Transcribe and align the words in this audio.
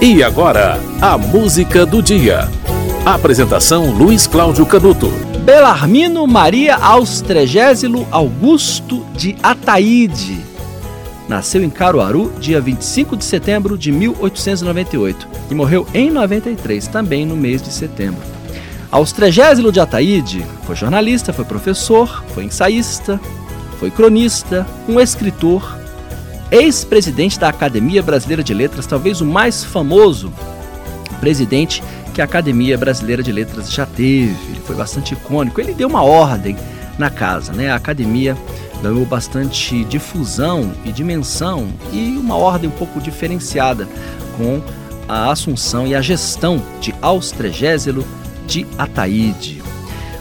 E 0.00 0.22
agora, 0.22 0.78
a 1.00 1.16
música 1.16 1.86
do 1.86 2.02
dia. 2.02 2.50
Apresentação 3.02 3.92
Luiz 3.92 4.26
Cláudio 4.26 4.66
Canuto. 4.66 5.08
Belarmino 5.42 6.26
Maria 6.26 6.76
Austregésilo 6.76 8.06
Augusto 8.10 9.06
de 9.14 9.34
Ataíde. 9.42 10.38
Nasceu 11.26 11.64
em 11.64 11.70
Caruaru, 11.70 12.30
dia 12.38 12.60
25 12.60 13.16
de 13.16 13.24
setembro 13.24 13.78
de 13.78 13.90
1898 13.90 15.26
e 15.50 15.54
morreu 15.54 15.86
em 15.94 16.10
93, 16.10 16.88
também 16.88 17.24
no 17.24 17.34
mês 17.34 17.62
de 17.62 17.72
setembro. 17.72 18.20
Austregésilo 18.92 19.72
de 19.72 19.80
Ataíde 19.80 20.44
foi 20.64 20.76
jornalista, 20.76 21.32
foi 21.32 21.46
professor, 21.46 22.22
foi 22.34 22.44
ensaísta, 22.44 23.18
foi 23.80 23.90
cronista, 23.90 24.66
um 24.86 25.00
escritor, 25.00 25.85
ex-presidente 26.50 27.38
da 27.38 27.48
Academia 27.48 28.02
Brasileira 28.02 28.42
de 28.42 28.54
Letras, 28.54 28.86
talvez 28.86 29.20
o 29.20 29.26
mais 29.26 29.64
famoso 29.64 30.32
presidente 31.20 31.82
que 32.14 32.20
a 32.20 32.24
Academia 32.24 32.78
Brasileira 32.78 33.22
de 33.22 33.32
Letras 33.32 33.70
já 33.70 33.84
teve. 33.84 34.36
Ele 34.48 34.60
foi 34.64 34.76
bastante 34.76 35.14
icônico. 35.14 35.60
Ele 35.60 35.74
deu 35.74 35.88
uma 35.88 36.02
ordem 36.02 36.56
na 36.98 37.10
casa, 37.10 37.52
né? 37.52 37.70
A 37.70 37.74
academia 37.76 38.36
ganhou 38.82 39.04
bastante 39.04 39.84
difusão 39.84 40.72
e 40.84 40.92
dimensão 40.92 41.68
e 41.92 42.16
uma 42.16 42.36
ordem 42.36 42.68
um 42.68 42.72
pouco 42.72 43.00
diferenciada 43.00 43.88
com 44.36 44.62
a 45.08 45.30
assunção 45.30 45.86
e 45.86 45.94
a 45.94 46.00
gestão 46.00 46.62
de 46.80 46.94
Austregésilo 47.00 48.04
de 48.46 48.66
Ataíde. 48.78 49.55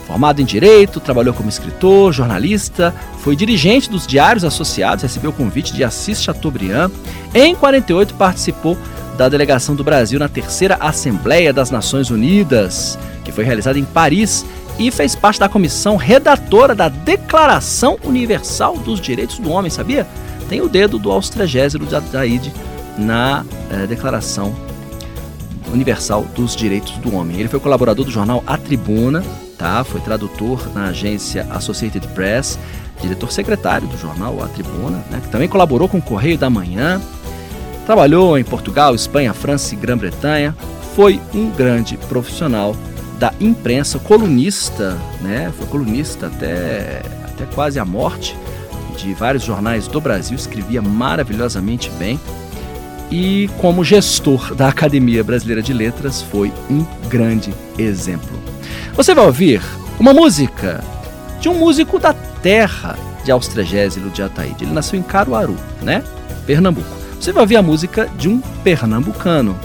Formado 0.08 0.40
em 0.40 0.46
Direito, 0.46 1.00
trabalhou 1.00 1.34
como 1.34 1.50
escritor, 1.50 2.14
jornalista, 2.14 2.94
foi 3.20 3.36
dirigente 3.36 3.90
dos 3.90 4.06
Diários 4.06 4.44
Associados, 4.44 5.02
recebeu 5.02 5.32
o 5.32 5.34
convite 5.34 5.74
de 5.74 5.84
Assis 5.84 6.22
Chateaubriand. 6.22 6.92
Em 7.34 7.56
48 7.56 8.14
participou 8.14 8.78
da 9.18 9.28
delegação 9.28 9.76
do 9.76 9.84
Brasil 9.84 10.20
na 10.20 10.30
terceira 10.30 10.78
Assembleia 10.80 11.52
das 11.52 11.72
Nações 11.72 12.12
Unidas, 12.12 13.00
que 13.24 13.32
foi 13.32 13.44
realizada 13.44 13.80
em 13.80 13.86
Paris, 13.86 14.46
e 14.78 14.92
fez 14.92 15.16
parte 15.16 15.40
da 15.40 15.50
comissão 15.50 15.96
redatora 15.96 16.76
da 16.76 16.90
Declaração 16.90 17.98
Universal 18.04 18.78
dos 18.78 19.00
Direitos 19.00 19.40
do 19.40 19.50
Homem, 19.50 19.72
sabia? 19.72 20.06
Tem 20.50 20.62
o 20.62 20.70
dedo 20.70 21.00
do 21.00 21.12
Austregésilo 21.12 21.86
de 21.86 21.96
Adaide 21.96 22.54
na 22.98 23.44
eh, 23.72 23.88
Declaração 23.88 24.54
Universal 25.74 26.26
dos 26.36 26.56
Direitos 26.56 26.98
do 26.98 27.16
Homem. 27.16 27.40
Ele 27.40 27.50
foi 27.50 27.60
colaborador 27.60 28.06
do 28.06 28.12
jornal 28.12 28.44
A 28.46 28.58
Tribuna, 28.58 29.24
tá? 29.58 29.84
Foi 29.84 30.02
tradutor 30.02 30.70
na 30.74 30.86
agência 30.88 31.48
Associated 31.52 32.08
Press, 32.10 32.60
diretor 33.02 33.32
secretário 33.32 33.88
do 33.88 33.98
jornal 33.98 34.42
A 34.44 34.48
Tribuna, 34.48 35.04
né? 35.10 35.20
que 35.22 35.30
também 35.30 35.48
colaborou 35.48 35.88
com 35.88 35.98
o 35.98 36.02
Correio 36.02 36.38
da 36.38 36.50
Manhã. 36.50 37.02
Trabalhou 37.86 38.38
em 38.38 38.44
Portugal, 38.44 38.96
Espanha, 38.96 39.34
França 39.34 39.74
e 39.74 39.78
Grã-Bretanha. 39.78 40.56
Foi 40.96 41.22
um 41.34 41.50
grande 41.52 41.98
profissional 41.98 42.76
da 43.20 43.34
imprensa, 43.40 44.00
colunista, 44.00 44.98
né? 45.22 45.52
Foi 45.58 45.68
colunista 45.68 46.28
até, 46.28 47.02
até 47.26 47.46
quase 47.54 47.80
a 47.80 47.86
morte 47.86 48.36
de 48.98 49.14
vários 49.14 49.44
jornais 49.44 49.88
do 49.88 50.02
Brasil, 50.02 50.36
escrevia 50.36 50.82
maravilhosamente 50.82 51.90
bem. 51.92 52.20
E 53.12 53.50
como 53.60 53.84
gestor 53.84 54.56
da 54.56 54.68
Academia 54.68 55.24
Brasileira 55.24 55.62
de 55.62 55.74
Letras, 55.74 56.22
foi 56.22 56.52
um 56.70 56.86
grande 57.08 57.54
exemplo. 57.78 58.40
Você 58.96 59.14
vai 59.14 59.26
ouvir 59.26 59.62
uma 60.00 60.14
música 60.14 60.84
de 61.40 61.50
um 61.50 61.56
músico 61.56 62.00
da 62.00 62.14
terra 62.14 62.98
de 63.24 63.32
Austragésilo 63.32 64.10
de 64.10 64.22
Ataíde. 64.22 64.64
Ele 64.64 64.74
nasceu 64.74 65.00
em 65.00 65.04
Caruaru, 65.04 65.56
né? 65.82 66.04
Pernambuco. 66.46 66.88
Você 67.20 67.32
vai 67.32 67.44
ouvir 67.44 67.58
a 67.58 67.62
música 67.62 68.10
de 68.18 68.28
um 68.28 68.40
pernambucano. 68.64 69.58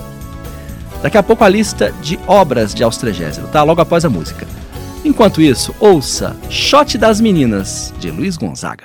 Daqui 1.02 1.16
a 1.16 1.22
pouco 1.22 1.44
a 1.44 1.48
lista 1.48 1.92
de 2.02 2.18
obras 2.26 2.74
de 2.74 2.84
Austragésilo, 2.84 3.48
tá? 3.48 3.62
Logo 3.62 3.80
após 3.80 4.04
a 4.04 4.10
música. 4.10 4.46
Enquanto 5.04 5.40
isso, 5.40 5.74
ouça 5.80 6.36
Shot 6.50 6.98
das 6.98 7.20
Meninas, 7.20 7.92
de 7.98 8.10
Luiz 8.10 8.36
Gonzaga. 8.36 8.84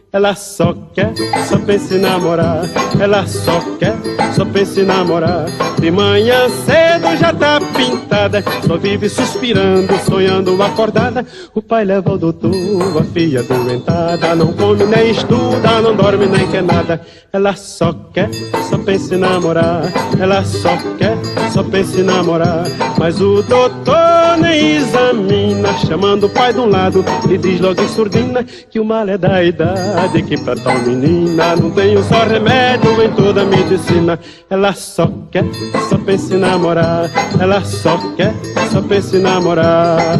ela 0.13 0.35
só 0.35 0.75
quer, 0.93 1.13
só 1.47 1.57
pensa 1.57 1.95
em 1.95 1.99
namorar. 1.99 2.65
Ela 2.99 3.25
só 3.25 3.61
quer, 3.79 3.95
só 4.33 4.43
pensa 4.43 4.81
em 4.81 4.85
namorar. 4.85 5.45
De 5.79 5.89
manhã 5.89 6.49
cedo 6.65 7.15
já 7.17 7.33
tá 7.33 7.61
pintada, 7.77 8.43
só 8.67 8.75
vive 8.75 9.07
suspirando, 9.07 9.97
sonhando 9.99 10.61
acordada. 10.61 11.25
O 11.55 11.61
pai 11.61 11.85
leva 11.85 12.09
ao 12.09 12.17
doutor, 12.17 12.51
a 12.99 13.03
filha 13.05 13.41
doentada. 13.43 14.35
Não 14.35 14.51
come 14.51 14.83
nem 14.83 15.11
estuda, 15.11 15.81
não 15.81 15.95
dorme 15.95 16.25
nem 16.25 16.45
quer 16.51 16.61
nada. 16.61 16.99
Ela 17.31 17.55
só 17.55 17.93
quer, 18.13 18.29
só 18.69 18.77
pensa 18.77 19.15
em 19.15 19.17
namorar. 19.17 19.83
Ela 20.19 20.43
só 20.43 20.75
quer, 20.97 21.17
só 21.53 21.63
pensa 21.63 22.01
em 22.01 22.03
namorar. 22.03 22.65
Mas 22.99 23.21
o 23.21 23.41
doutor 23.43 24.37
nem 24.41 24.75
examina, 24.75 25.71
chamando 25.87 26.25
o 26.25 26.29
pai 26.29 26.51
de 26.51 26.59
um 26.59 26.65
lado 26.65 27.03
e 27.29 27.37
diz 27.37 27.61
logo 27.61 27.81
em 27.81 27.87
surdina 27.87 28.43
que 28.43 28.79
o 28.79 28.83
mal 28.83 29.07
é 29.07 29.17
da 29.17 29.41
idade 29.41 30.00
verdade 30.01 30.23
que 30.23 30.37
pra 30.37 30.55
tal 30.55 30.79
menina 30.79 31.55
não 31.55 31.69
tenho 31.71 32.03
só 32.03 32.23
remédio 32.23 33.03
em 33.03 33.11
toda 33.11 33.41
a 33.41 33.45
medicina. 33.45 34.19
Ela 34.49 34.73
só 34.73 35.11
quer, 35.31 35.45
só 35.89 35.97
pensa 35.97 36.33
em 36.33 36.37
namorar. 36.37 37.09
Ela 37.39 37.63
só 37.63 37.97
quer, 38.15 38.33
só 38.71 38.81
pensa 38.81 39.17
em 39.17 39.21
namorar. 39.21 40.19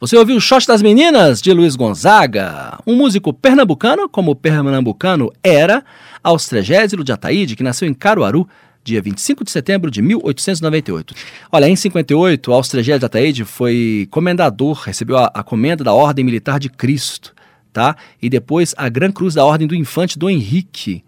Você 0.00 0.16
ouviu 0.16 0.36
o 0.36 0.40
Shot 0.40 0.66
das 0.66 0.80
Meninas, 0.80 1.42
de 1.42 1.52
Luiz 1.52 1.76
Gonzaga, 1.76 2.78
um 2.86 2.96
músico 2.96 3.34
pernambucano, 3.34 4.08
como 4.08 4.30
o 4.30 4.34
pernambucano 4.34 5.30
era, 5.42 5.84
Austregésilo 6.22 7.04
de 7.04 7.12
Ataíde, 7.12 7.56
que 7.56 7.62
nasceu 7.62 7.88
em 7.88 7.94
Caruaru, 7.94 8.48
dia 8.82 9.02
25 9.02 9.44
de 9.44 9.50
setembro 9.50 9.90
de 9.90 10.00
1898. 10.02 11.14
Olha, 11.52 11.68
em 11.68 11.76
58, 11.76 12.52
Austregésilo 12.52 13.00
de 13.00 13.06
Ataíde 13.06 13.44
foi 13.44 14.08
comendador, 14.10 14.80
recebeu 14.80 15.18
a, 15.18 15.30
a 15.34 15.42
comenda 15.42 15.84
da 15.84 15.92
Ordem 15.92 16.24
Militar 16.24 16.58
de 16.58 16.68
Cristo. 16.68 17.34
tá? 17.72 17.96
E 18.20 18.28
depois 18.28 18.74
a 18.76 18.88
Gran 18.88 19.12
Cruz 19.12 19.34
da 19.34 19.44
Ordem 19.44 19.66
do 19.66 19.74
Infante 19.74 20.18
Dom 20.18 20.30
Henrique. 20.30 21.04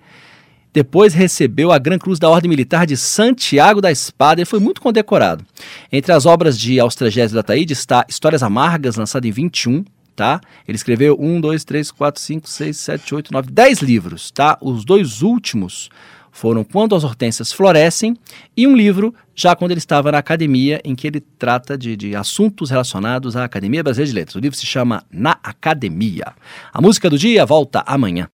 Depois 0.72 1.12
recebeu 1.12 1.70
a 1.70 1.78
Gran 1.78 1.98
Cruz 1.98 2.18
da 2.18 2.30
Ordem 2.30 2.48
Militar 2.48 2.86
de 2.86 2.96
Santiago 2.96 3.80
da 3.80 3.92
Espada 3.92 4.40
e 4.40 4.46
foi 4.46 4.58
muito 4.58 4.80
condecorado. 4.80 5.44
Entre 5.90 6.12
as 6.12 6.24
obras 6.24 6.58
de 6.58 6.80
Austragésio 6.80 7.34
da 7.34 7.42
Taíde 7.42 7.74
está 7.74 8.06
Histórias 8.08 8.42
Amargas, 8.42 8.96
lançado 8.96 9.26
em 9.26 9.30
21, 9.30 9.84
tá? 10.14 10.40
Ele 10.66 10.76
escreveu 10.76 11.16
1, 11.18 11.40
2, 11.40 11.64
3, 11.64 11.90
4, 11.90 12.20
5, 12.20 12.48
6, 12.48 12.76
7, 12.76 13.14
8, 13.14 13.32
9, 13.32 13.50
10 13.50 13.80
livros, 13.80 14.30
tá? 14.30 14.58
Os 14.60 14.84
dois 14.84 15.22
últimos 15.22 15.90
foram 16.32 16.64
Quando 16.64 16.94
as 16.94 17.04
Hortênsias 17.04 17.52
Florescem 17.52 18.16
e 18.56 18.66
um 18.66 18.74
livro 18.74 19.14
já 19.34 19.54
quando 19.54 19.70
ele 19.70 19.78
estava 19.78 20.10
na 20.12 20.18
academia, 20.18 20.80
em 20.84 20.94
que 20.94 21.06
ele 21.06 21.20
trata 21.20 21.76
de, 21.76 21.96
de 21.96 22.16
assuntos 22.16 22.70
relacionados 22.70 23.36
à 23.36 23.44
Academia 23.44 23.82
Brasileira 23.82 24.10
de 24.10 24.14
Letras. 24.14 24.34
O 24.36 24.40
livro 24.40 24.58
se 24.58 24.66
chama 24.66 25.04
Na 25.10 25.38
Academia. 25.42 26.32
A 26.72 26.80
música 26.80 27.08
do 27.08 27.18
dia 27.18 27.44
volta 27.46 27.82
amanhã. 27.86 28.28